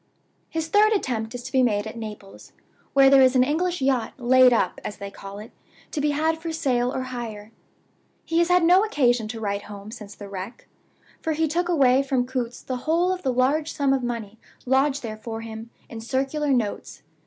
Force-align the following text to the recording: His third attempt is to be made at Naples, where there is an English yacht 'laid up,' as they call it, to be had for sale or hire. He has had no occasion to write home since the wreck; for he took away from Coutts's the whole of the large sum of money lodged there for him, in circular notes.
His 0.49 0.67
third 0.67 0.93
attempt 0.93 1.35
is 1.35 1.43
to 1.43 1.51
be 1.51 1.61
made 1.61 1.85
at 1.85 1.95
Naples, 1.95 2.53
where 2.93 3.07
there 3.07 3.21
is 3.21 3.35
an 3.35 3.43
English 3.43 3.83
yacht 3.83 4.13
'laid 4.17 4.51
up,' 4.51 4.81
as 4.83 4.97
they 4.97 5.11
call 5.11 5.37
it, 5.37 5.51
to 5.91 6.01
be 6.01 6.09
had 6.09 6.39
for 6.39 6.51
sale 6.51 6.91
or 6.91 7.03
hire. 7.03 7.51
He 8.25 8.39
has 8.39 8.47
had 8.49 8.63
no 8.63 8.83
occasion 8.83 9.27
to 9.27 9.39
write 9.39 9.65
home 9.65 9.91
since 9.91 10.15
the 10.15 10.27
wreck; 10.27 10.67
for 11.21 11.33
he 11.33 11.47
took 11.47 11.69
away 11.69 12.01
from 12.01 12.25
Coutts's 12.25 12.63
the 12.63 12.77
whole 12.89 13.11
of 13.11 13.21
the 13.21 13.31
large 13.31 13.71
sum 13.71 13.93
of 13.93 14.01
money 14.01 14.39
lodged 14.65 15.03
there 15.03 15.17
for 15.17 15.41
him, 15.41 15.69
in 15.87 16.01
circular 16.01 16.49
notes. 16.51 17.03